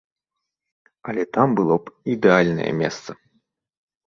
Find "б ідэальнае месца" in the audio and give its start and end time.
1.83-3.11